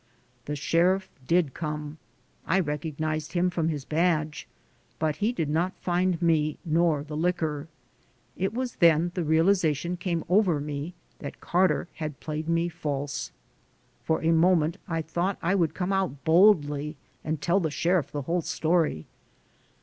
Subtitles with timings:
[0.45, 1.99] The sheriff did come,
[2.47, 4.47] I recognized him from his badge,
[4.97, 7.67] but he did not find me nor the liquor.
[8.35, 13.31] It was then the realiza tion came over me that Carter had played me false.
[14.03, 18.23] For a moment I thought I would come out boldly and tell the sheriff the
[18.23, 19.05] whole story.